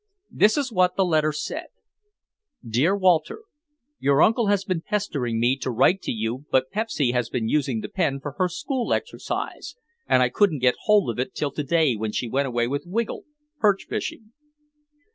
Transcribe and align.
This 0.31 0.57
is 0.57 0.71
what 0.73 0.95
the 0.95 1.05
letter 1.05 1.31
said: 1.31 1.67
Dear 2.67 2.97
Walter: 2.97 3.43
Your 3.99 4.23
uncle 4.23 4.47
has 4.47 4.63
been 4.65 4.81
pestering 4.81 5.39
me 5.39 5.55
to 5.57 5.69
write 5.69 6.01
to 6.01 6.11
you 6.11 6.45
but 6.49 6.71
Pepsy 6.71 7.11
has 7.11 7.29
been 7.29 7.47
using 7.47 7.81
the 7.81 7.87
pen 7.87 8.19
for 8.19 8.31
her 8.39 8.47
school 8.49 8.93
exercise 8.95 9.75
and 10.07 10.23
I 10.23 10.29
couldn't 10.29 10.57
get 10.57 10.73
hold 10.85 11.11
of 11.11 11.19
it 11.19 11.35
till 11.35 11.51
to 11.51 11.63
day 11.63 11.95
when 11.95 12.11
she 12.11 12.27
went 12.27 12.47
away 12.47 12.67
with 12.67 12.85
Wiggle, 12.87 13.25
perch 13.59 13.85
fishing. 13.87 14.31